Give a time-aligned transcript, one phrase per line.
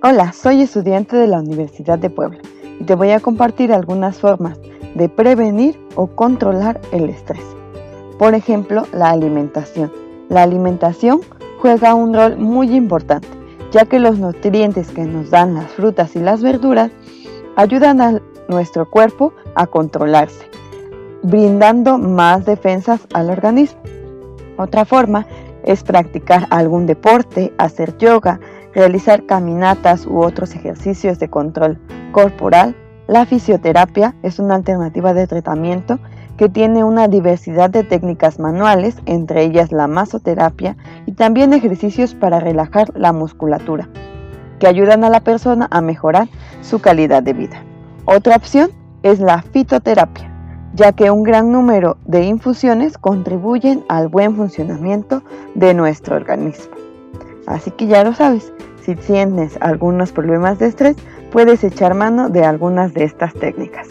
[0.00, 2.38] Hola, soy estudiante de la Universidad de Puebla
[2.78, 4.56] y te voy a compartir algunas formas
[4.94, 7.42] de prevenir o controlar el estrés.
[8.16, 9.92] Por ejemplo, la alimentación.
[10.28, 11.20] La alimentación
[11.60, 13.26] juega un rol muy importante,
[13.72, 16.92] ya que los nutrientes que nos dan las frutas y las verduras
[17.56, 20.48] ayudan a nuestro cuerpo a controlarse,
[21.24, 23.80] brindando más defensas al organismo.
[24.58, 25.26] Otra forma
[25.64, 28.38] es practicar algún deporte, hacer yoga,
[28.74, 31.78] realizar caminatas u otros ejercicios de control
[32.12, 32.76] corporal,
[33.06, 35.98] la fisioterapia es una alternativa de tratamiento
[36.36, 42.38] que tiene una diversidad de técnicas manuales, entre ellas la masoterapia y también ejercicios para
[42.38, 43.88] relajar la musculatura,
[44.58, 46.28] que ayudan a la persona a mejorar
[46.60, 47.62] su calidad de vida.
[48.04, 48.70] Otra opción
[49.02, 50.30] es la fitoterapia,
[50.74, 55.22] ya que un gran número de infusiones contribuyen al buen funcionamiento
[55.54, 56.76] de nuestro organismo.
[57.46, 58.52] Así que ya lo sabes,
[58.88, 60.96] si tienes algunos problemas de estrés,
[61.30, 63.86] puedes echar mano de algunas de estas técnicas.